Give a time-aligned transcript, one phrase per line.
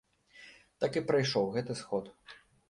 [0.83, 2.05] Так і прайшоў гэты сход.